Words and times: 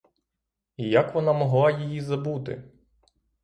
І 0.77 0.87
як 0.89 1.15
вона 1.15 1.33
могла 1.33 1.71
її 1.71 2.01
забути? 2.01 2.63